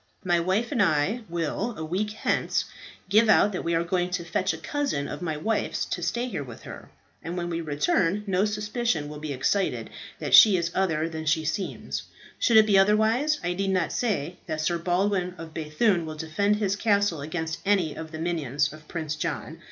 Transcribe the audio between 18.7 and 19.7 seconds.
of Prince John.